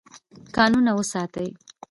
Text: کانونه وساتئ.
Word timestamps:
کانونه 0.55 0.91
وساتئ. 0.97 1.49